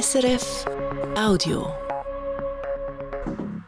[0.00, 0.64] SRF
[1.16, 1.72] Audio.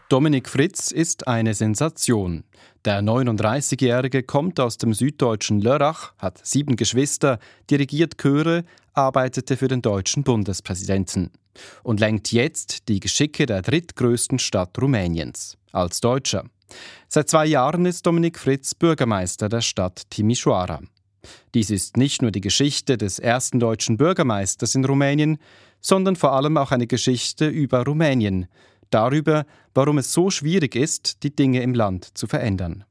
[0.09, 2.43] Dominik Fritz ist eine Sensation.
[2.85, 7.39] Der 39-Jährige kommt aus dem süddeutschen Lörrach, hat sieben Geschwister,
[7.71, 11.31] dirigiert Chöre, arbeitete für den deutschen Bundespräsidenten
[11.85, 16.47] und lenkt jetzt die Geschicke der drittgrößten Stadt Rumäniens als Deutscher.
[17.07, 20.81] Seit zwei Jahren ist Dominik Fritz Bürgermeister der Stadt Timișoara.
[21.55, 25.39] Dies ist nicht nur die Geschichte des ersten deutschen Bürgermeisters in Rumänien,
[25.87, 28.47] sondern vor allem auch eine Geschichte über Rumänien,
[28.91, 32.85] darüber, warum es so schwierig ist, die Dinge im Land zu verändern.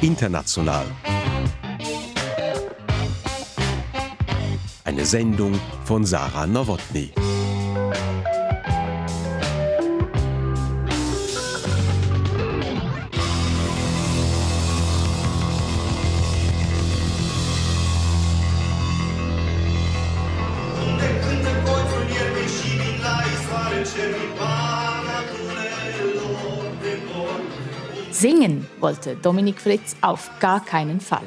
[0.00, 0.86] International.
[4.82, 7.12] Eine Sendung von Sarah Nowotny.
[28.80, 31.26] Wollte Dominik Fritz auf gar keinen Fall.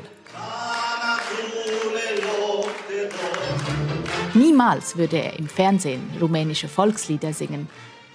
[4.34, 7.68] Niemals würde er im Fernsehen rumänische Volkslieder singen.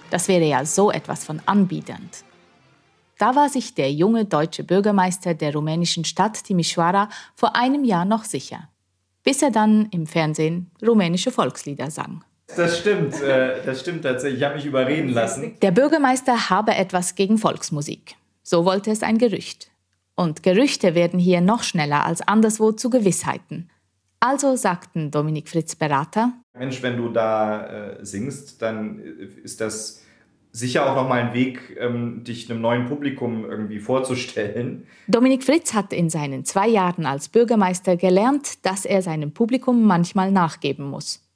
[0.09, 2.23] Das wäre ja so etwas von anbiedernd.
[3.19, 8.23] Da war sich der junge deutsche Bürgermeister der rumänischen Stadt Timișoara vor einem Jahr noch
[8.23, 8.69] sicher,
[9.23, 12.23] bis er dann im Fernsehen rumänische Volkslieder sang.
[12.55, 14.39] Das stimmt, äh, das stimmt tatsächlich.
[14.39, 15.55] Ich habe mich überreden lassen.
[15.61, 18.15] Der Bürgermeister habe etwas gegen Volksmusik.
[18.49, 19.71] So wollte es ein Gerücht.
[20.15, 23.69] Und Gerüchte werden hier noch schneller als anderswo zu Gewissheiten.
[24.21, 28.99] Also sagten Dominik Fritz Berater, Mensch, wenn du da äh, singst, dann
[29.43, 30.01] ist das
[30.53, 34.87] sicher auch nochmal ein Weg, ähm, dich einem neuen Publikum irgendwie vorzustellen.
[35.09, 40.31] Dominik Fritz hat in seinen zwei Jahren als Bürgermeister gelernt, dass er seinem Publikum manchmal
[40.31, 41.27] nachgeben muss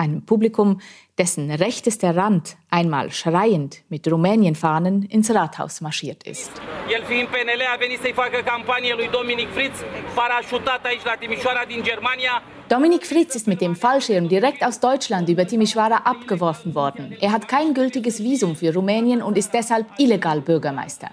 [0.00, 0.80] einem Publikum,
[1.20, 6.50] dessen rechtester Rand einmal schreiend mit Rumänienfahnen ins Rathaus marschiert ist.
[6.96, 9.78] El fiind PNL a venit să-i facă campanie lui Dominic Fritz,
[10.14, 12.42] parașutat aici la Timișoara din Germania.
[12.66, 17.16] Dominik Fritz ist mit dem Fallschirm direkt aus Deutschland über Timișoara abgeworfen worden.
[17.20, 21.10] Er hat kein gültiges Visum für Rumänien und ist deshalb illegal Bürgermeister.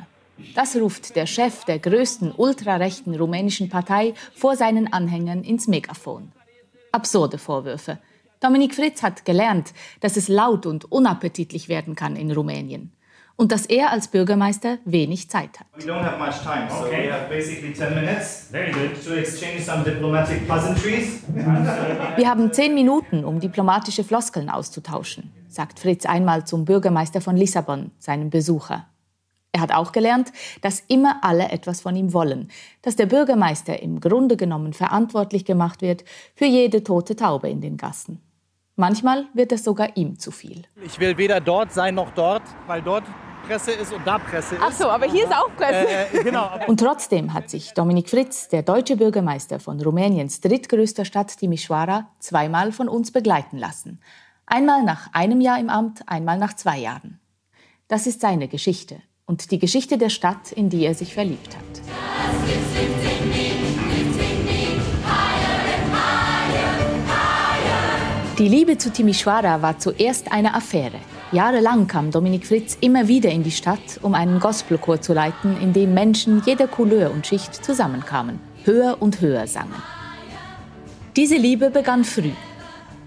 [0.55, 6.31] Das ruft der Chef der größten ultrarechten rumänischen Partei vor seinen Anhängern ins Megafon.
[6.91, 7.97] Absurde Vorwürfe.
[8.39, 12.91] Dominik Fritz hat gelernt, dass es laut und unappetitlich werden kann in Rumänien
[13.37, 15.67] und dass er als Bürgermeister wenig Zeit hat.
[15.75, 18.49] We don't have much time, so we have basically 10 minutes
[19.05, 21.21] to exchange some diplomatic pleasantries.
[22.15, 27.91] Wir haben zehn Minuten, um diplomatische Floskeln auszutauschen, sagt Fritz einmal zum Bürgermeister von Lissabon,
[27.99, 28.87] seinem Besucher.
[29.53, 30.31] Er hat auch gelernt,
[30.61, 32.49] dass immer alle etwas von ihm wollen,
[32.81, 36.03] dass der Bürgermeister im Grunde genommen verantwortlich gemacht wird
[36.35, 38.21] für jede tote Taube in den Gassen.
[38.79, 40.61] Manchmal wird es sogar ihm zu viel.
[40.83, 43.03] Ich will weder dort sein noch dort, weil dort
[43.47, 44.61] Presse ist und da Presse ist.
[44.63, 45.87] Ach so, aber hier ist auch Presse.
[45.87, 46.47] Äh, äh, genau.
[46.67, 52.71] Und trotzdem hat sich Dominik Fritz, der deutsche Bürgermeister von Rumäniens drittgrößter Stadt Timișoara, zweimal
[52.71, 53.99] von uns begleiten lassen.
[54.45, 57.19] Einmal nach einem Jahr im Amt, einmal nach zwei Jahren.
[57.87, 63.06] Das ist seine Geschichte und die Geschichte der Stadt, in die er sich verliebt hat.
[68.37, 70.99] Die Liebe zu Timișoara war zuerst eine Affäre.
[71.31, 75.73] Jahrelang kam Dominik Fritz immer wieder in die Stadt, um einen Gospelchor zu leiten, in
[75.73, 79.81] dem Menschen jeder Couleur und Schicht zusammenkamen, höher und höher sangen.
[81.15, 82.29] Diese Liebe begann früh.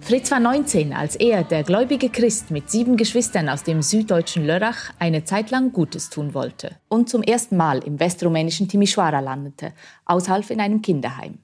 [0.00, 4.90] Fritz war 19, als er, der gläubige Christ mit sieben Geschwistern aus dem süddeutschen Lörrach,
[4.98, 9.74] eine Zeit lang Gutes tun wollte und zum ersten Mal im westrumänischen Timișoara landete,
[10.06, 11.38] aushalf in einem Kinderheim.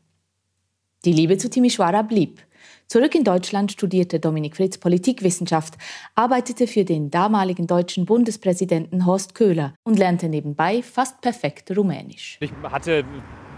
[1.05, 2.41] Die Liebe zu Timișoara blieb.
[2.89, 5.75] Zurück in Deutschland studierte Dominik Fritz Politikwissenschaft,
[6.15, 12.39] arbeitete für den damaligen deutschen Bundespräsidenten Horst Köhler und lernte nebenbei fast perfekt Rumänisch.
[12.41, 13.05] Ich hatte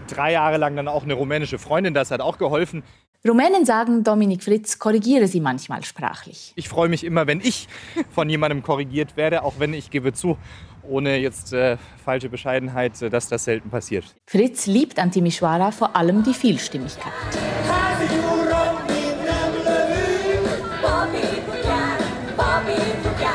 [0.07, 2.81] drei Jahre lang dann auch eine rumänische Freundin, das hat auch geholfen.
[3.27, 6.53] Rumänen sagen, Dominik Fritz korrigiere sie manchmal sprachlich.
[6.55, 7.67] Ich freue mich immer, wenn ich
[8.09, 10.37] von jemandem korrigiert werde, auch wenn ich gebe zu,
[10.81, 14.05] ohne jetzt äh, falsche Bescheidenheit, äh, dass das selten passiert.
[14.25, 17.13] Fritz liebt an Timișoara vor allem die Vielstimmigkeit.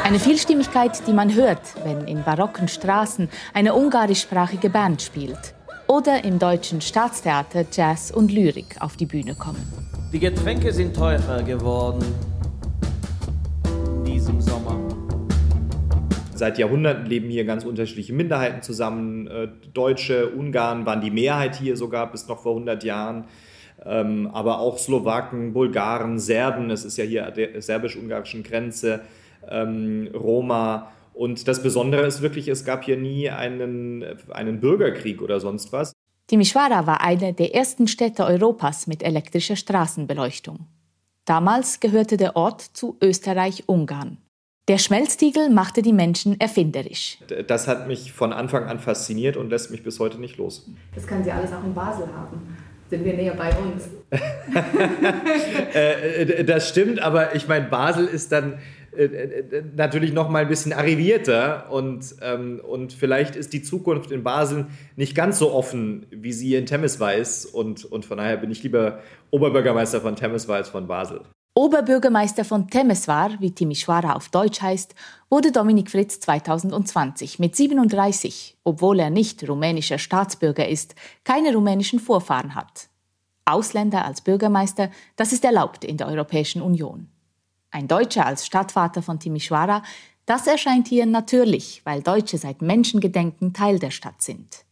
[0.04, 5.54] Eine Vielstimmigkeit, die man hört, wenn in barocken Straßen eine ungarischsprachige Band spielt
[5.86, 9.66] oder im deutschen Staatstheater Jazz und Lyrik auf die Bühne kommen.
[10.12, 12.04] Die Getränke sind teurer geworden
[13.64, 14.78] in diesem Sommer.
[16.34, 19.26] Seit Jahrhunderten leben hier ganz unterschiedliche Minderheiten zusammen.
[19.26, 23.24] Äh, Deutsche, Ungarn waren die Mehrheit hier sogar bis noch vor 100 Jahren.
[23.82, 29.00] Ähm, aber auch Slowaken, Bulgaren, Serben, es ist ja hier der serbisch-ungarischen Grenze,
[29.50, 30.90] ähm, Roma.
[31.12, 35.92] Und das Besondere ist wirklich, es gab hier nie einen, einen Bürgerkrieg oder sonst was.
[36.28, 40.66] Timișoara war eine der ersten Städte Europas mit elektrischer Straßenbeleuchtung.
[41.26, 44.18] Damals gehörte der Ort zu Österreich-Ungarn.
[44.66, 47.18] Der Schmelztiegel machte die Menschen erfinderisch.
[47.46, 50.66] Das hat mich von Anfang an fasziniert und lässt mich bis heute nicht los.
[50.94, 52.56] Das kann sie alles auch in Basel haben.
[52.88, 53.88] Sind wir näher bei uns?
[55.74, 58.58] Äh, das stimmt, aber ich meine, Basel ist dann
[59.74, 64.66] natürlich noch mal ein bisschen arrivierter und, ähm, und vielleicht ist die Zukunft in Basel
[64.96, 69.00] nicht ganz so offen, wie sie in Temesweiß und, und von daher bin ich lieber
[69.30, 71.22] Oberbürgermeister von Temesweiß von Basel.
[71.56, 74.92] Oberbürgermeister von Temeswar, wie Timișoara auf Deutsch heißt,
[75.30, 82.56] wurde Dominik Fritz 2020 mit 37, obwohl er nicht rumänischer Staatsbürger ist, keine rumänischen Vorfahren
[82.56, 82.88] hat.
[83.44, 87.08] Ausländer als Bürgermeister, das ist erlaubt in der Europäischen Union.
[87.74, 89.82] Ein Deutscher als Stadtvater von Timișoara,
[90.26, 94.64] das erscheint hier natürlich, weil Deutsche seit Menschengedenken Teil der Stadt sind.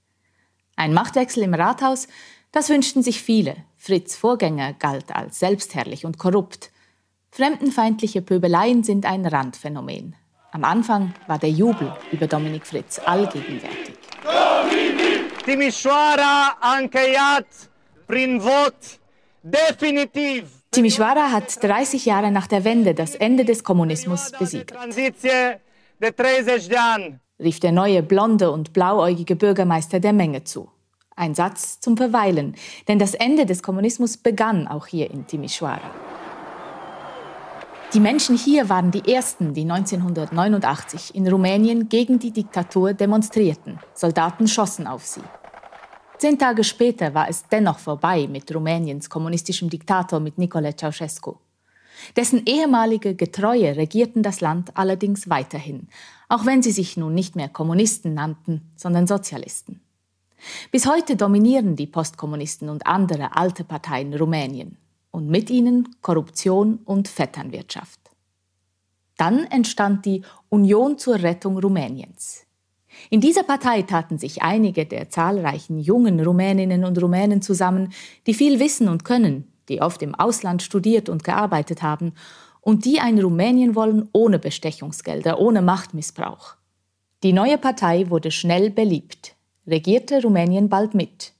[0.77, 2.07] Ein Machtwechsel im Rathaus,
[2.53, 3.57] das wünschten sich viele.
[3.77, 6.71] Fritz Vorgänger galt als selbstherrlich und korrupt.
[7.33, 10.15] Fremdenfeindliche Pöbeleien sind ein Randphänomen.
[10.53, 13.99] Am Anfang war der Jubel über Dominik Fritz allgegenwärtig.
[15.45, 17.71] Timișoara a încheiat
[18.07, 19.01] prin vot
[19.41, 24.73] definitiv Timișoara hat 30 Jahre nach der Wende das Ende des Kommunismus besiegt.
[27.39, 30.71] rief der neue blonde und blauäugige Bürgermeister der Menge zu.
[31.15, 32.55] Ein Satz zum Verweilen,
[32.89, 35.91] denn das Ende des Kommunismus begann auch hier in Timișoara.
[37.93, 43.79] Die Menschen hier waren die ersten, die 1989 in Rumänien gegen die Diktatur demonstrierten.
[43.93, 45.21] Soldaten schossen auf sie.
[46.23, 51.35] Zehn Tage später war es dennoch vorbei mit Rumäniens kommunistischem Diktator mit Nicolae Ceausescu.
[52.15, 55.89] Dessen ehemalige Getreue regierten das Land allerdings weiterhin,
[56.29, 59.81] auch wenn sie sich nun nicht mehr Kommunisten nannten, sondern Sozialisten.
[60.71, 64.77] Bis heute dominieren die Postkommunisten und andere alte Parteien Rumänien
[65.11, 67.99] und mit ihnen Korruption und Vetternwirtschaft.
[69.17, 72.47] Dann entstand die Union zur Rettung Rumäniens.
[73.11, 77.93] In dieser Partei taten sich einige der zahlreichen jungen Rumäninnen und Rumänen zusammen,
[78.27, 82.13] die viel wissen und können, die oft im Ausland studiert und gearbeitet haben
[82.61, 86.57] und die ein Rumänien wollen ohne Bestechungsgelder, ohne Machtmissbrauch.
[87.23, 89.35] Die neue Partei wurde schnell beliebt,
[89.67, 91.33] regierte Rumänien bald mit.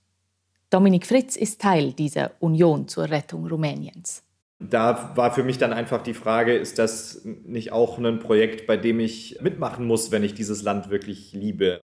[0.71, 4.23] Dominik Fritz ist Teil dieser Union zur Rettung Rumäniens
[4.71, 8.77] da war für mich dann einfach die Frage, ist das nicht auch ein Projekt, bei
[8.77, 11.81] dem ich mitmachen muss, wenn ich dieses Land wirklich liebe?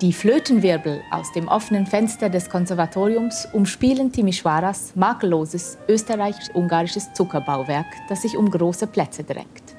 [0.00, 8.36] Die Flötenwirbel aus dem offenen Fenster des Konservatoriums umspielen Timișoaras makelloses österreichisch-ungarisches Zuckerbauwerk, das sich
[8.36, 9.76] um große Plätze drängt.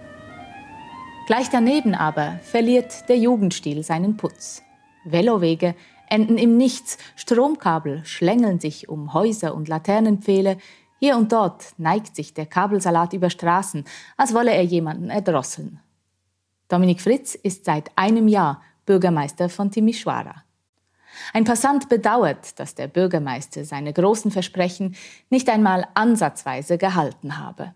[1.25, 4.62] Gleich daneben aber verliert der Jugendstil seinen Putz.
[5.06, 5.74] Velowege
[6.09, 10.57] enden im Nichts, Stromkabel schlängeln sich um Häuser und Laternenpfähle,
[11.00, 13.85] hier und dort neigt sich der Kabelsalat über Straßen,
[14.17, 15.79] als wolle er jemanden erdrosseln.
[16.67, 20.44] Dominik Fritz ist seit einem Jahr Bürgermeister von Timișoara.
[21.33, 24.95] Ein Passant bedauert, dass der Bürgermeister seine großen Versprechen
[25.29, 27.74] nicht einmal ansatzweise gehalten habe.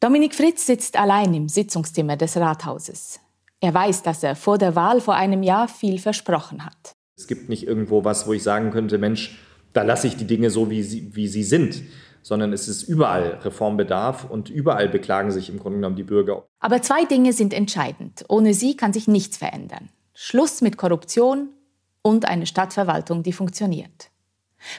[0.00, 3.20] Dominik Fritz sitzt allein im Sitzungszimmer des Rathauses.
[3.60, 6.92] Er weiß, dass er vor der Wahl vor einem Jahr viel versprochen hat.
[7.16, 9.38] Es gibt nicht irgendwo was, wo ich sagen könnte, Mensch,
[9.72, 11.82] da lasse ich die Dinge so, wie sie, wie sie sind,
[12.22, 16.46] sondern es ist überall Reformbedarf und überall beklagen sich im Grunde genommen die Bürger.
[16.60, 18.24] Aber zwei Dinge sind entscheidend.
[18.28, 19.88] Ohne sie kann sich nichts verändern.
[20.14, 21.48] Schluss mit Korruption
[22.02, 24.07] und eine Stadtverwaltung, die funktioniert.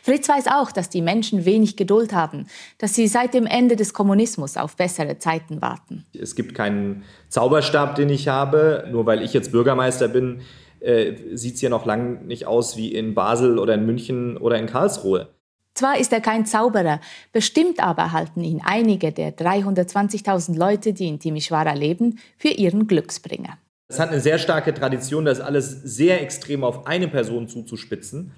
[0.04, 3.94] Fritz weiß auch, dass die Menschen wenig Geduld haben, dass sie seit dem Ende des
[3.94, 6.06] Kommunismus auf bessere Zeiten warten.
[6.20, 8.88] Es gibt keinen Zauberstab, den ich habe.
[8.92, 10.42] Nur weil ich jetzt Bürgermeister bin,
[10.80, 14.58] äh, sieht es hier noch lange nicht aus wie in Basel oder in München oder
[14.58, 15.30] in Karlsruhe.
[15.74, 17.00] Zwar ist er kein Zauberer,
[17.32, 23.58] bestimmt aber halten ihn einige der 320.000 Leute, die in Timișoara leben, für ihren Glücksbringer.
[23.88, 28.34] Es hat eine sehr starke Tradition, das alles sehr extrem auf eine Person zuzuspitzen.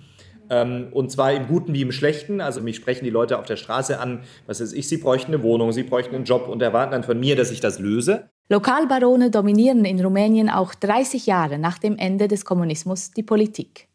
[0.52, 2.42] Ähm, und zwar im Guten wie im Schlechten.
[2.42, 5.44] Also mich sprechen die Leute auf der Straße an, was weiß ich, sie bräuchten eine
[5.44, 8.30] Wohnung, sie bräuchten einen Job und erwarten dann von mir, dass ich das löse.
[8.50, 13.88] Lokalbarone dominieren in Rumänien auch 30 Jahre nach dem Ende des Kommunismus die Politik.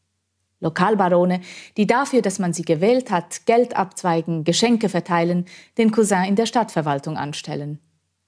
[0.61, 1.43] Lokalbarone,
[1.77, 5.45] die dafür, dass man sie gewählt hat, Geld abzweigen, Geschenke verteilen,
[5.77, 7.81] den Cousin in der Stadtverwaltung anstellen.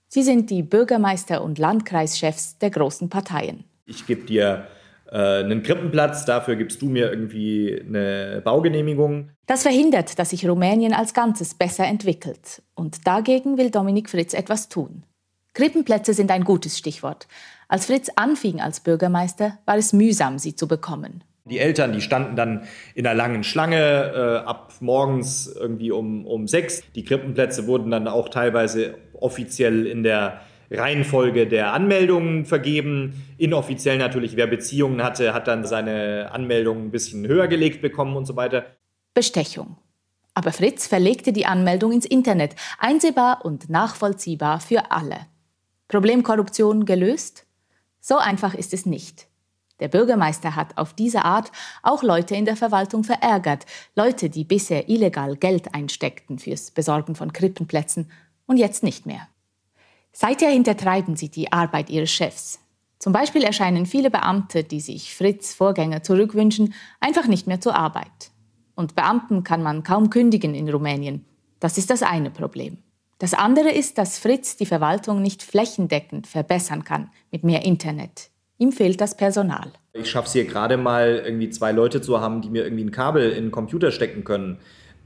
[0.09, 3.65] Sie sind die Bürgermeister und Landkreischefs der großen Parteien.
[3.87, 4.67] Ich gebe dir
[5.17, 9.31] einen Krippenplatz, dafür gibst du mir irgendwie eine Baugenehmigung.
[9.47, 12.63] Das verhindert, dass sich Rumänien als Ganzes besser entwickelt.
[12.75, 15.05] Und dagegen will Dominik Fritz etwas tun.
[15.55, 17.27] Krippenplätze sind ein gutes Stichwort.
[17.69, 21.25] Als Fritz anfing als Bürgermeister, war es mühsam, sie zu bekommen.
[21.45, 26.47] Die Eltern, die standen dann in einer langen Schlange äh, ab morgens irgendwie um, um
[26.47, 26.83] sechs.
[26.95, 33.25] Die Krippenplätze wurden dann auch teilweise offiziell in der Reihenfolge der Anmeldungen vergeben.
[33.39, 38.27] Inoffiziell natürlich, wer Beziehungen hatte, hat dann seine Anmeldung ein bisschen höher gelegt bekommen und
[38.27, 38.67] so weiter.
[39.15, 39.77] Bestechung.
[40.35, 45.27] Aber Fritz verlegte die Anmeldung ins Internet, einsehbar und nachvollziehbar für alle.
[45.89, 47.47] Problemkorruption gelöst?
[48.01, 49.27] So einfach ist es nicht.
[49.81, 51.51] Der Bürgermeister hat auf diese Art
[51.83, 57.33] auch Leute in der Verwaltung verärgert, Leute, die bisher illegal Geld einsteckten fürs Besorgen von
[57.33, 58.11] Krippenplätzen
[58.47, 59.29] und jetzt nicht mehr.
[60.21, 62.59] Seither hintertreiben sie die Arbeit ihres Chefs.
[62.99, 68.33] Zum Beispiel erscheinen viele Beamte, die sich Fritz Vorgänger zurückwünschen, einfach nicht mehr zur Arbeit.
[68.75, 71.25] Und Beamten kann man kaum kündigen in Rumänien.
[71.61, 72.79] Das ist das eine Problem.
[73.21, 78.31] Das andere ist, dass Fritz die Verwaltung nicht flächendeckend verbessern kann mit mehr Internet.
[78.59, 79.71] Ihm fehlt das Personal.
[79.93, 82.91] Ich schaffe es hier gerade mal, irgendwie zwei Leute zu haben, die mir irgendwie ein
[82.91, 84.59] Kabel in den Computer stecken können.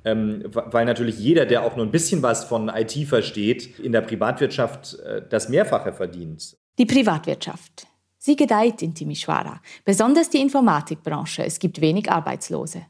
[0.04, 4.00] Ähm, weil natürlich jeder, der auch nur ein bisschen was von IT versteht, in der
[4.00, 6.56] Privatwirtschaft äh, das Mehrfache verdient.
[6.78, 7.87] Die Privatwirtschaft.
[8.18, 11.44] Sie gedeiht in Timișoara, besonders die Informatikbranche.
[11.44, 12.87] Es gibt wenig Arbeitslose.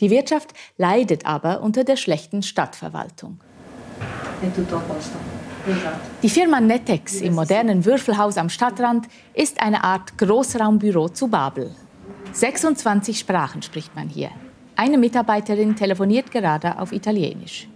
[0.00, 3.40] Die Wirtschaft leidet aber unter der schlechten Stadtverwaltung.
[6.22, 11.74] Die Firma Netex im modernen Würfelhaus am Stadtrand ist eine Art Großraumbüro zu Babel.
[12.32, 14.30] 26 Sprachen spricht man hier.
[14.78, 17.66] Eine Mitarbeiterin telefoniert gerade auf Italienisch.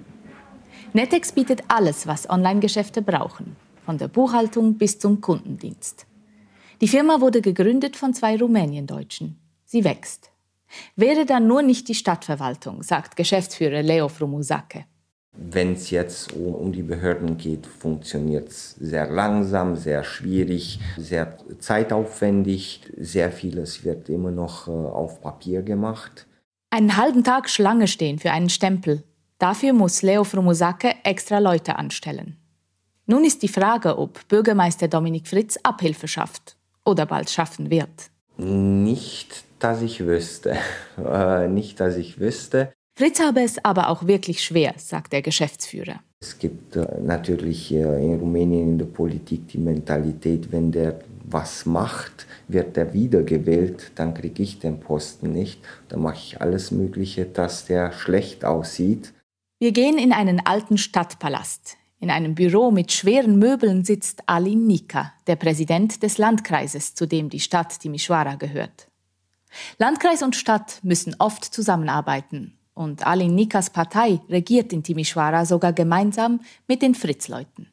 [0.93, 6.07] Netex bietet alles, was Online-Geschäfte brauchen, von der Buchhaltung bis zum Kundendienst.
[6.83, 9.39] Die Firma wurde gegründet von zwei Rumäniendeutschen.
[9.65, 10.31] Sie wächst.
[10.95, 14.85] Wäre dann nur nicht die Stadtverwaltung, sagt Geschäftsführer Leo Frumusake.
[15.33, 21.39] Wenn es jetzt um, um, die Behörden geht, funktioniert es sehr langsam, sehr schwierig, sehr
[21.61, 22.83] zeitaufwendig.
[22.99, 26.27] Sehr vieles wird immer noch äh, auf Papier gemacht.
[26.73, 29.03] Einen halben Tag Schlange stehen für einen Stempel.
[29.39, 32.37] Dafür muss Leo Frumusake extra Leute anstellen.
[33.07, 38.11] Nun ist die Frage, ob Bürgermeister Dominik Fritz Abhilfe schafft oder bald schaffen wird.
[38.37, 40.57] Nicht, dass ich wüsste.
[40.97, 42.73] Äh, nicht, dass ich wüsste.
[42.97, 46.01] Fritz habe es aber auch wirklich schwer, sagt der Geschäftsführer.
[46.21, 51.01] Es gibt äh, natürlich äh, in Rumänien in der Politik die Mentalität, wenn der
[51.33, 55.61] was macht, wird er wiedergewählt, dann kriege ich den Posten nicht.
[55.89, 59.13] Dann mache ich alles Mögliche, dass der schlecht aussieht.
[59.59, 61.77] Wir gehen in einen alten Stadtpalast.
[62.01, 67.29] In einem Büro mit schweren Möbeln sitzt Alin Nika, der Präsident des Landkreises, zu dem
[67.29, 68.89] die Stadt Timișoara gehört.
[69.79, 76.41] Landkreis und Stadt müssen oft zusammenarbeiten und Alin Nikas Partei regiert in Timișoara sogar gemeinsam
[76.67, 77.70] mit den Fritz-Leuten.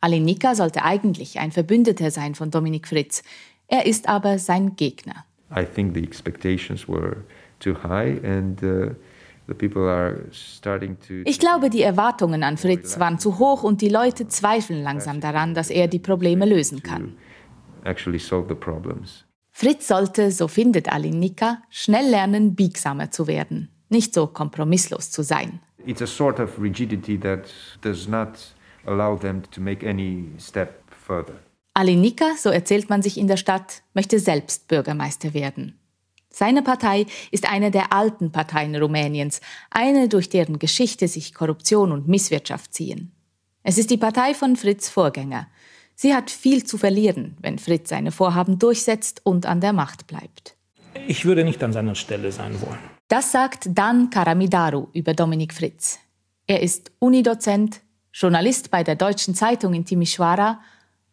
[0.00, 3.22] Alin Nika sollte eigentlich ein Verbündeter sein von Dominik Fritz.
[3.68, 5.24] Er ist aber sein Gegner.
[5.54, 7.24] I think the expectations were
[7.58, 8.94] too high and uh
[11.24, 15.54] ich glaube, die Erwartungen an Fritz waren zu hoch und die Leute zweifeln langsam daran,
[15.54, 17.16] dass er die Probleme lösen kann.
[19.50, 25.22] Fritz sollte, so findet Alin Nika, schnell lernen, biegsamer zu werden nicht so kompromisslos zu
[25.22, 25.60] sein.
[25.84, 27.52] It's a sort of rigidity that
[27.82, 28.54] does not
[28.86, 31.34] allow them to make any step further.
[31.74, 35.78] Alinika, so erzählt man sich in der Stadt, möchte selbst Bürgermeister werden.
[36.32, 42.08] Seine Partei ist eine der alten Parteien Rumäniens, eine, durch deren Geschichte sich Korruption und
[42.08, 43.12] Misswirtschaft ziehen.
[43.62, 45.48] Es ist die Partei von Fritz Vorgänger.
[45.94, 50.56] Sie hat viel zu verlieren, wenn Fritz seine Vorhaben durchsetzt und an der Macht bleibt.
[51.06, 52.78] Ich würde nicht an seiner Stelle sein wollen.
[53.08, 55.98] Das sagt Dan Karamidaru über Dominik Fritz.
[56.46, 57.80] Er ist Unidozent,
[58.12, 60.58] Journalist bei der Deutschen Zeitung in Timișoara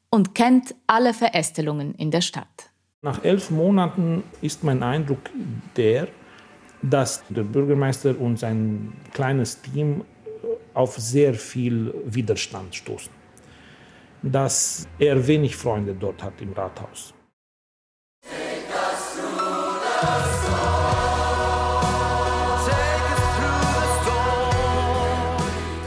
[0.09, 2.69] und kennt alle Verästelungen in der Stadt.
[3.01, 5.29] Nach elf Monaten ist mein Eindruck
[5.75, 6.07] der,
[6.81, 10.03] dass der Bürgermeister und sein kleines Team
[10.73, 13.11] auf sehr viel Widerstand stoßen.
[14.23, 17.13] Dass er wenig Freunde dort hat im Rathaus.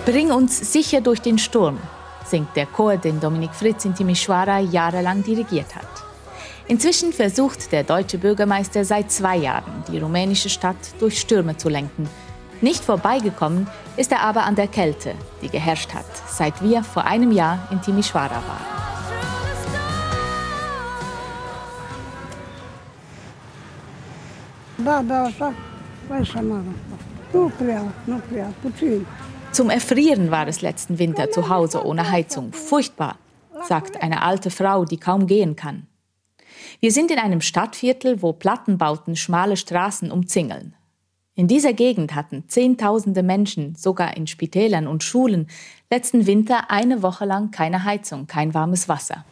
[0.06, 1.78] Bring uns sicher durch den Sturm,
[2.24, 5.88] singt der Chor, den Dominik Fritz in Timișoara jahrelang dirigiert hat.
[6.68, 12.08] Inzwischen versucht der deutsche Bürgermeister seit zwei Jahren, die rumänische Stadt durch Stürme zu lenken.
[12.62, 13.66] Nicht vorbeigekommen
[13.98, 17.82] ist er aber an der Kälte, die geherrscht hat, seit wir vor einem Jahr in
[17.82, 18.80] Timișoara waren.
[24.84, 25.52] Da, da, așa,
[26.20, 26.40] așa.
[27.32, 29.06] Nu prea, nu prea, puțin.
[29.52, 32.52] Zum Erfrieren war es letzten Winter zu Hause ohne Heizung.
[32.52, 33.18] Furchtbar,
[33.66, 35.88] sagt eine alte Frau, die kaum gehen kann.
[36.78, 40.76] Wir sind in einem Stadtviertel, wo Plattenbauten schmale Straßen umzingeln.
[41.34, 45.48] In dieser Gegend hatten Zehntausende Menschen, sogar in Spitälern und Schulen,
[45.90, 49.24] letzten Winter eine Woche lang keine Heizung, kein warmes Wasser.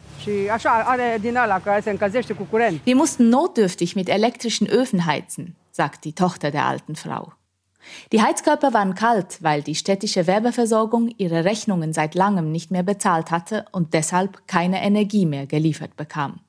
[2.83, 7.31] Wir mussten notdürftig mit elektrischen Öfen heizen, sagt die Tochter der alten Frau.
[8.11, 13.31] Die Heizkörper waren kalt, weil die städtische Werbeversorgung ihre Rechnungen seit langem nicht mehr bezahlt
[13.31, 16.39] hatte und deshalb keine Energie mehr geliefert bekam.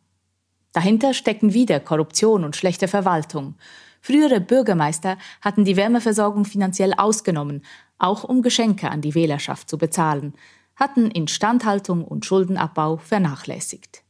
[0.72, 3.54] Dahinter stecken wieder Korruption und schlechte Verwaltung.
[4.00, 7.62] Frühere Bürgermeister hatten die Wärmeversorgung finanziell ausgenommen,
[7.98, 10.34] auch um Geschenke an die Wählerschaft zu bezahlen,
[10.76, 14.02] hatten Instandhaltung und Schuldenabbau vernachlässigt.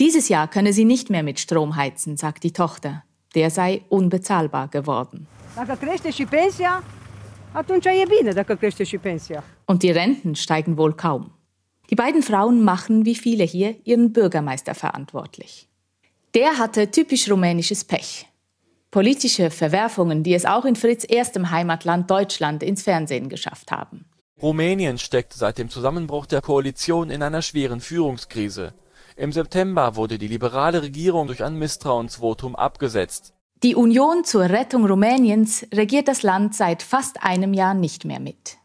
[0.00, 3.04] Dieses Jahr könne sie nicht mehr mit Strom heizen, sagt die Tochter.
[3.34, 5.28] Der sei unbezahlbar geworden.
[9.66, 11.30] Und die Renten steigen wohl kaum.
[11.88, 15.68] Die beiden Frauen machen, wie viele hier, ihren Bürgermeister verantwortlich.
[16.34, 18.26] Der hatte typisch rumänisches Pech.
[18.90, 24.04] Politische Verwerfungen, die es auch in Fritz erstem Heimatland Deutschland ins Fernsehen geschafft haben.
[24.42, 28.74] Rumänien steckt seit dem Zusammenbruch der Koalition in einer schweren Führungskrise.
[29.16, 33.32] Im September wurde die liberale Regierung durch ein Misstrauensvotum abgesetzt.
[33.66, 38.58] Die Union zur Rettung Rumäniens regiert das Land seit fast einem Jahr nicht mehr mit.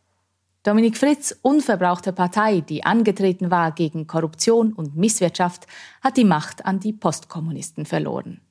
[0.62, 5.66] Dominik Fritz' unverbrauchte Partei, die angetreten war gegen Korruption und Misswirtschaft,
[6.04, 8.42] hat die Macht an die Postkommunisten verloren.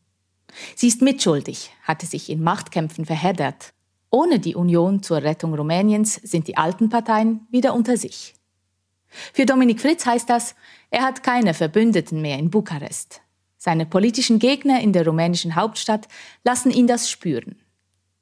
[0.75, 3.73] Sie ist mitschuldig, hatte sich in Machtkämpfen verheddert.
[4.11, 8.35] Ohne die Union zur Rettung Rumäniens sind die alten Parteien wieder unter sich.
[9.07, 10.57] Für Dominik Fritz heißt das,
[10.90, 13.21] er hat keine Verbündeten mehr in Bukarest.
[13.62, 16.08] Seine politischen Gegner in der rumänischen Hauptstadt
[16.45, 17.56] lassen ihn das spüren.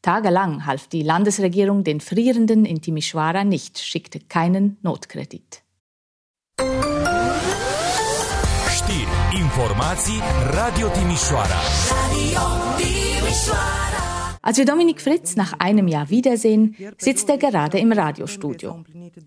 [0.03, 5.63] Tagelang half die Landesregierung den Frierenden in Timișoara nicht, schickte keinen Notkredit.
[8.77, 11.61] Știri, informații, Radio Timișoara.
[11.91, 12.41] Radio
[12.77, 13.88] Timișoara.
[14.41, 18.85] Als wir Dominik Fritz nach einem Jahr wiedersehen, sitzt er gerade im Radiostudio.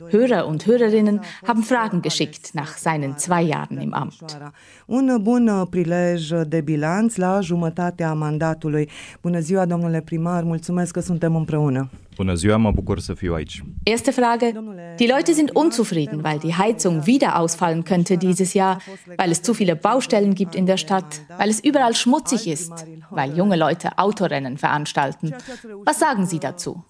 [0.09, 4.39] Hörer und Hörerinnen haben Fragen geschickt nach seinen zwei Jahren im Amt.
[4.87, 8.89] Un bun prilej de bilanț la jumătatea mandatului.
[9.21, 11.89] Bună ziua, domnule primar, mulțumesc că suntem împreună.
[12.21, 13.63] Bună ziua, mă bucur să fiu aici.
[13.83, 14.51] Erste Frage.
[14.95, 18.81] Die Leute sind unzufrieden, weil die Heizung wieder ausfallen könnte dieses Jahr,
[19.17, 22.71] weil es zu viele Baustellen gibt in der Stadt, weil es überall schmutzig ist,
[23.09, 25.33] weil junge Leute Autorennen veranstalten.
[25.85, 26.83] Was sagen Sie dazu?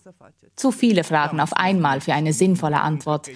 [0.55, 3.29] Zu viele Fragen auf einmal für eine sinnvolle Antwort.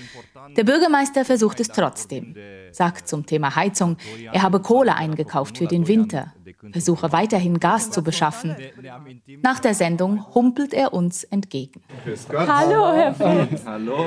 [0.56, 2.36] Der Bürgermeister versucht es trotzdem,
[2.72, 3.98] sagt zum Thema Heizung,
[4.32, 6.34] er habe Kohle eingekauft für den Winter,
[6.72, 8.56] versuche weiterhin Gas zu beschaffen.
[9.42, 11.84] Nach der Sendung humpelt er uns entgegen.
[12.30, 13.66] Hallo, Herr Fritz.
[13.66, 14.06] Hallo.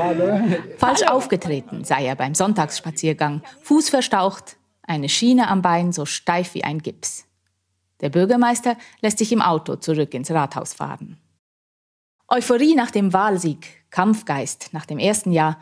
[0.77, 6.65] Falsch aufgetreten sei er beim Sonntagsspaziergang, Fuß verstaucht, eine Schiene am Bein so steif wie
[6.65, 7.27] ein Gips.
[8.01, 11.19] Der Bürgermeister lässt sich im Auto zurück ins Rathaus fahren.
[12.29, 15.59] Euphorie nach dem Wahlsieg, Kampfgeist nach dem ersten Jahr.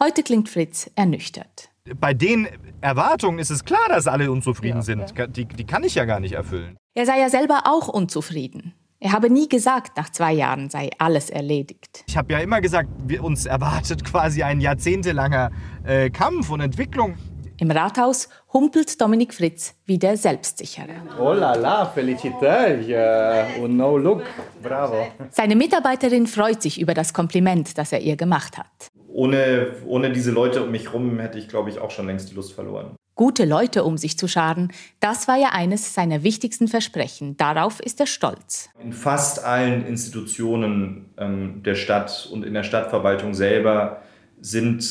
[0.00, 1.70] Heute klingt Fritz ernüchtert.
[2.00, 2.46] Bei den
[2.80, 5.12] Erwartungen ist es klar, dass alle unzufrieden ja, sind.
[5.18, 5.26] Ja.
[5.26, 6.76] Die, die kann ich ja gar nicht erfüllen.
[6.94, 8.74] Er sei ja selber auch unzufrieden.
[9.00, 12.04] Er habe nie gesagt, nach zwei Jahren sei alles erledigt.
[12.06, 12.88] Ich habe ja immer gesagt,
[13.20, 15.50] uns erwartet quasi ein jahrzehntelanger
[15.84, 17.16] äh, Kampf und Entwicklung.
[17.60, 21.02] Im Rathaus humpelt Dominik Fritz wieder selbstsicherer.
[21.18, 24.22] Oh la la, felicitări uh, un nou look,
[24.62, 25.08] bravo.
[25.30, 28.90] Seine Mitarbeiterin freut sich über das Kompliment, das er ihr gemacht hat.
[29.18, 32.36] Ohne, ohne diese Leute um mich herum hätte ich, glaube ich, auch schon längst die
[32.36, 32.94] Lust verloren.
[33.16, 37.36] Gute Leute um sich zu scharen, das war ja eines seiner wichtigsten Versprechen.
[37.36, 38.70] Darauf ist er stolz.
[38.80, 44.02] In fast allen Institutionen ähm, der Stadt und in der Stadtverwaltung selber
[44.40, 44.84] sind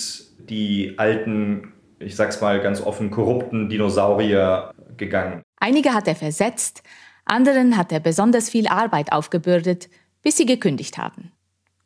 [0.49, 5.41] die alten ich sag's mal ganz offen, korrupten Dinosaurier gegangen.
[5.55, 6.83] Einige hat er versetzt,
[7.23, 9.89] anderen hat er besonders viel Arbeit aufgebürdet,
[10.21, 11.31] bis sie gekündigt haben.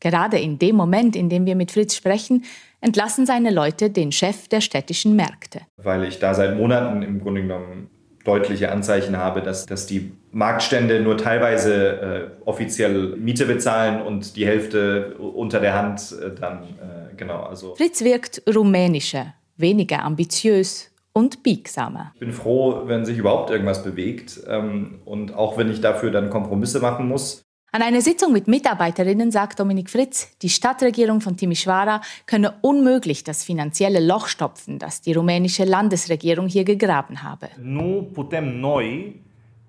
[0.02, 2.44] Gerade in dem Moment, in dem wir mit Fritz sprechen,
[2.82, 5.62] entlassen seine Leute den Chef der städtischen Märkte.
[5.78, 7.90] Weil ich da seit Monaten im Grunde genommen
[8.26, 14.46] deutliche Anzeichen habe, dass, dass die Marktstände nur teilweise äh, offiziell Miete bezahlen und die
[14.46, 17.44] Hälfte unter der Hand äh, dann, äh, genau.
[17.44, 17.76] Also.
[17.76, 22.12] Fritz wirkt rumänischer, weniger ambitiös, und biegsamer.
[22.14, 26.30] Ich bin froh, wenn sich überhaupt irgendwas bewegt ähm, und auch wenn ich dafür dann
[26.30, 27.44] Kompromisse machen muss.
[27.74, 33.46] An einer Sitzung mit Mitarbeiterinnen sagt Dominik Fritz, die Stadtregierung von Timișoara könne unmöglich das
[33.46, 37.50] finanzielle Loch stopfen, das die rumänische Landesregierung hier gegraben habe.
[37.62, 39.22] Nu putem noi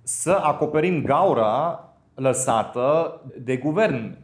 [0.02, 4.16] să acoperim gaura lăsată de guvern.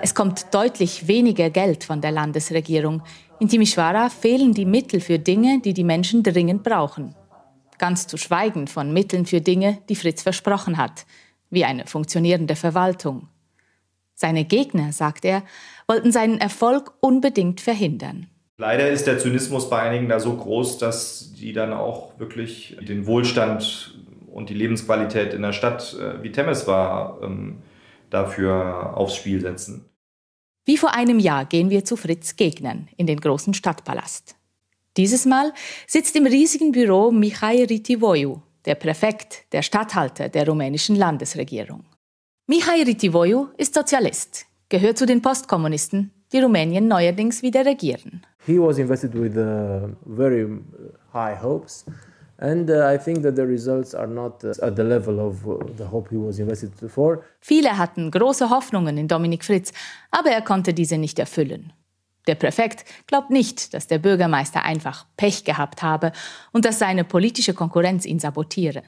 [0.00, 3.02] Es kommt deutlich weniger Geld von der Landesregierung.
[3.38, 7.16] In Timișoara fehlen die Mittel für Dinge, die die Menschen dringend brauchen.
[7.78, 11.04] Ganz zu schweigen von Mitteln für Dinge, die Fritz versprochen hat,
[11.50, 13.28] wie eine funktionierende Verwaltung.
[14.14, 15.42] Seine Gegner, sagt er,
[15.86, 18.28] wollten seinen Erfolg unbedingt verhindern.
[18.58, 23.06] Leider ist der Zynismus bei einigen da so groß, dass die dann auch wirklich den
[23.06, 23.98] Wohlstand
[24.32, 27.58] und die Lebensqualität in der Stadt äh, wie Temeswar ähm,
[28.08, 29.84] dafür aufs Spiel setzen.
[30.64, 34.36] Wie vor einem Jahr gehen wir zu Fritz Gegnern in den großen Stadtpalast.
[34.96, 35.52] Dieses Mal
[35.86, 41.84] sitzt im riesigen Büro Mihai Ritivoiu, der Präfekt, der Statthalter der rumänischen Landesregierung.
[42.48, 48.22] Mihai Ritivoiu ist Sozialist, gehört zu den Postkommunisten, die Rumänien neuerdings wieder regieren.
[48.44, 50.46] He was invested with uh, very
[51.12, 51.84] high hopes.
[52.38, 55.58] And uh, I think that the results are not uh, at the level of uh,
[55.76, 57.22] the hope he was invested for.
[57.40, 59.72] Viele hatten große Hoffnungen in Dominik Fritz,
[60.10, 61.72] aber er konnte diese nicht erfüllen.
[62.26, 66.12] Der Präfekt glaubt nicht, dass der Bürgermeister einfach Pech gehabt habe
[66.52, 68.82] und dass seine politische Konkurrenz ihn sabotiere.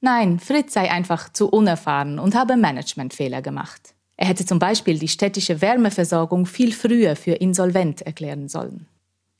[0.00, 3.94] Nein, Fritz sei einfach zu unerfahren und habe Managementfehler gemacht.
[4.16, 8.86] Er hätte zum Beispiel die städtische Wärmeversorgung viel früher für insolvent erklären sollen.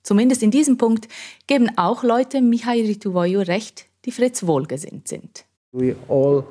[0.02, 1.08] Zumindest in diesem Punkt
[1.46, 5.44] geben auch Leute Mihai Rituvoiu recht, die Fritz wohlgesinnt sind.
[5.72, 6.44] We all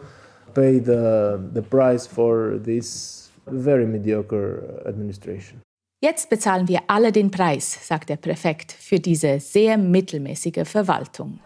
[0.54, 5.65] pay the, the price for this very mediocre administration.
[6.08, 11.40] Jetzt bezahlen wir alle den Preis, sagt der Präfekt, für diese sehr mittelmäßige Verwaltung.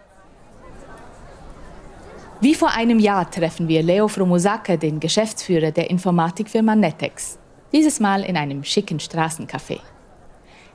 [2.41, 7.39] Wie vor einem Jahr treffen wir Leo Fromosake, den Geschäftsführer der Informatikfirma Netex.
[7.71, 9.79] Dieses Mal in einem schicken Straßencafé.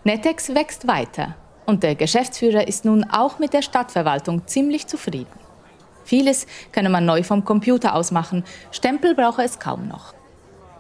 [0.02, 5.38] Netex wächst weiter und der Geschäftsführer ist nun auch mit der Stadtverwaltung ziemlich zufrieden.
[6.04, 10.14] Vieles könne man neu vom Computer aus machen, Stempel brauche es kaum noch.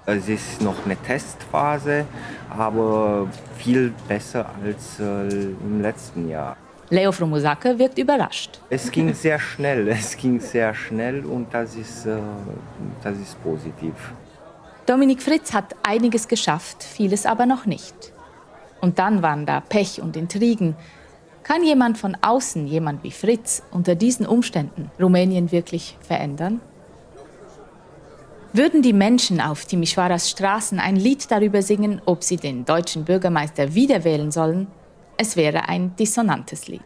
[0.06, 2.04] Es ist noch eine Testphase,
[2.50, 6.56] aber viel besser als äh, im letzten Jahr.
[6.90, 8.60] Leo Fromosake wirkt überrascht.
[8.68, 12.18] Es ging sehr schnell, es ging sehr schnell und das ist, äh,
[13.02, 13.94] das ist positiv.
[14.84, 18.12] Dominik Fritz hat einiges geschafft, vieles aber noch nicht.
[18.82, 20.76] Und dann waren da Pech und Intrigen.
[21.42, 26.60] Kann jemand von außen, jemand wie Fritz, unter diesen Umständen Rumänien wirklich verändern?
[28.56, 33.74] Würden die Menschen auf Timișoaras Straßen ein Lied darüber singen, ob sie den deutschen Bürgermeister
[33.74, 34.68] wiederwählen sollen,
[35.16, 36.80] es wäre ein dissonantes Lied.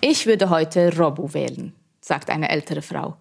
[0.00, 3.16] Ich würde heute Robu wählen, sagt eine ältere Frau.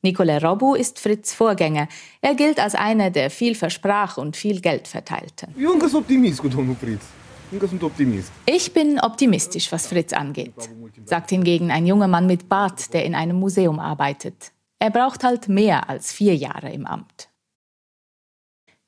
[0.00, 1.88] Nicole Robu ist Fritz Vorgänger.
[2.22, 5.48] Er gilt als einer, der viel versprach und viel Geld verteilte.
[8.46, 10.54] Ich bin optimistisch, was Fritz angeht,
[11.04, 14.52] sagt hingegen ein junger Mann mit Bart, der in einem Museum arbeitet.
[14.78, 17.28] Er braucht halt mehr als vier Jahre im Amt.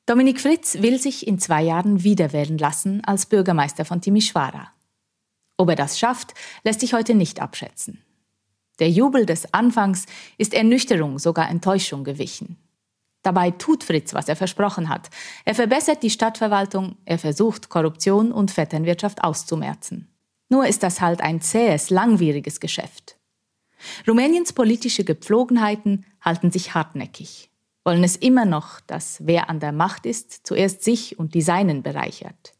[0.06, 4.68] Dominik Fritz will sich in zwei Jahren wiederwählen lassen als Bürgermeister von Timișoara.
[5.56, 8.02] Ob er das schafft, lässt sich heute nicht abschätzen.
[8.78, 12.56] Der Jubel des Anfangs ist Ernüchterung, sogar Enttäuschung gewichen.
[13.28, 15.10] Dabei tut Fritz, was er versprochen hat.
[15.44, 20.08] Er verbessert die Stadtverwaltung, er versucht, Korruption und Vetternwirtschaft auszumerzen.
[20.48, 23.18] Nur ist das halt ein zähes, langwieriges Geschäft.
[24.08, 27.50] Rumäniens politische Gepflogenheiten halten sich hartnäckig,
[27.84, 31.82] wollen es immer noch, dass wer an der Macht ist, zuerst sich und die Seinen
[31.82, 32.54] bereichert.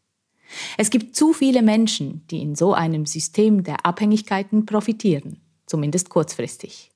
[0.77, 6.91] Es gibt zu viele Menschen, die in so einem System der Abhängigkeiten profitieren zumindest kurzfristig.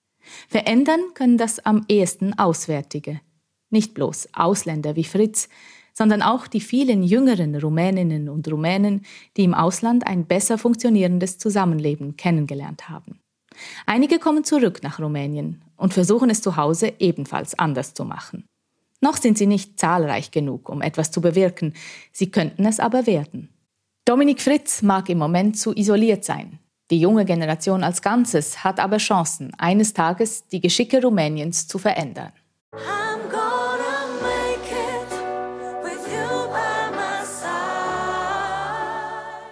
[0.48, 3.22] Verändern können das am ehesten Auswärtige.
[3.74, 5.50] Nicht bloß Ausländer wie Fritz,
[5.96, 9.04] sondern auch die vielen jüngeren Rumäninnen und Rumänen,
[9.36, 13.20] die im Ausland ein besser funktionierendes Zusammenleben kennengelernt haben.
[13.88, 18.46] Einige kommen zurück nach Rumänien und versuchen es zu Hause ebenfalls anders zu machen.
[19.02, 21.74] Noch sind sie nicht zahlreich genug, um etwas zu bewirken,
[22.12, 23.50] sie könnten es aber werden.
[24.06, 26.60] Dominik Fritz mag im Moment zu isoliert sein,
[26.92, 32.34] die junge Generation als Ganzes hat aber Chancen, eines Tages die Geschicke Rumäniens zu verändern.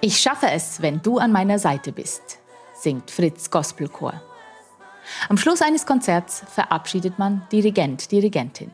[0.03, 2.39] Ich schaffe es, wenn du an meiner Seite bist,
[2.73, 4.19] singt Fritz Gospelchor.
[5.29, 8.71] Am Schluss eines Konzerts verabschiedet man Dirigent, Dirigentin.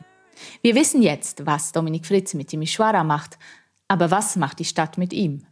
[0.62, 3.38] Wir wissen jetzt, was Dominik Fritz mit Timișoara macht,
[3.90, 5.46] Aber was macht die Stadt mit ihm?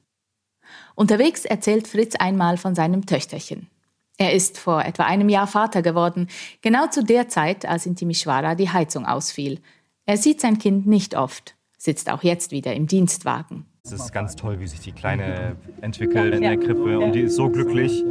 [0.96, 3.70] Unterwegs erzählt Fritz einmal von seinem Töchterchen.
[4.18, 6.30] Er ist vor etwa einem Jahr Vater geworden,
[6.62, 9.60] genau zu der Zeit, als in Timișoara die Heizung ausfiel.
[10.06, 13.66] Er sieht sein Kind nicht oft, sitzt auch jetzt wieder im Dienstwagen.
[13.86, 17.36] Es ist ganz toll, wie sich die Kleine entwickelt in der Krippe und die ist
[17.36, 18.04] so glücklich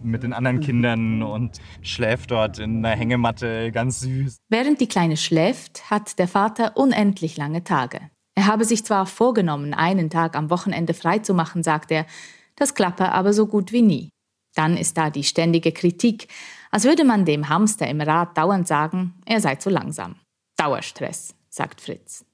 [0.00, 4.36] mit den anderen Kindern und schläft dort in einer Hängematte, ganz süß.
[4.48, 8.10] Während die Kleine schläft, hat der Vater unendlich lange Tage.
[8.36, 12.06] Er habe sich zwar vorgenommen, einen Tag am Wochenende freizumachen, sagt er,
[12.54, 14.08] das klappe aber so gut wie nie.
[14.54, 16.28] Dann ist da die ständige Kritik,
[16.70, 20.14] als würde man dem Hamster im Rad dauernd sagen, er sei zu langsam.
[20.56, 22.24] Dauerstress, sagt Fritz.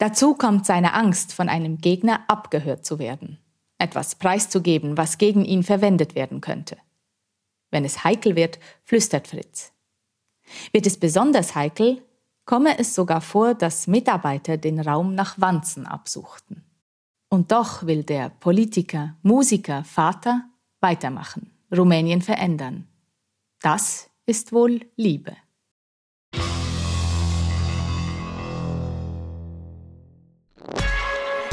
[0.00, 3.36] Dazu kommt seine Angst, von einem Gegner abgehört zu werden,
[3.76, 6.78] etwas preiszugeben, was gegen ihn verwendet werden könnte.
[7.70, 9.74] Wenn es heikel wird, flüstert Fritz.
[10.72, 12.02] Wird es besonders heikel,
[12.46, 16.64] komme es sogar vor, dass Mitarbeiter den Raum nach Wanzen absuchten.
[17.28, 20.48] Und doch will der Politiker, Musiker, Vater
[20.80, 22.88] weitermachen, Rumänien verändern.
[23.60, 25.36] Das ist wohl Liebe.